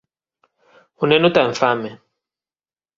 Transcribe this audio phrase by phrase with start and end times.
[1.01, 1.91] O neno ten fame.